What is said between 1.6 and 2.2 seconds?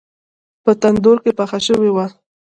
شوې وه.